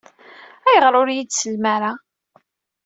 [0.67, 1.91] Ayɣer ur iyi-tsellem ara?